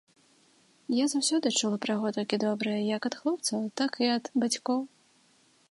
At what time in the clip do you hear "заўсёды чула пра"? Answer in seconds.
1.13-1.91